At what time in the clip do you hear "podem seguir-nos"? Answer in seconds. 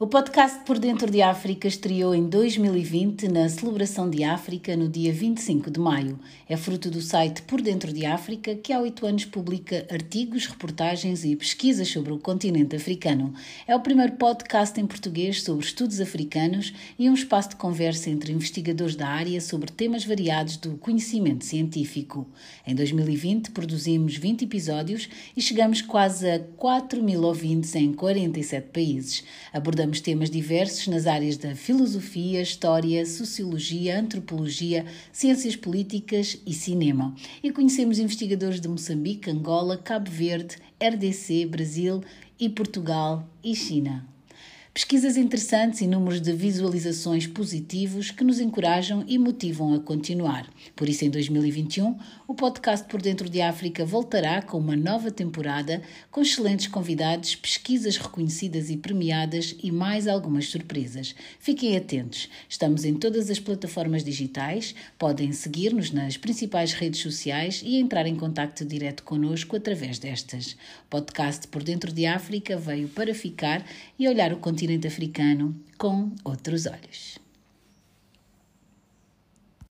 64.96-65.90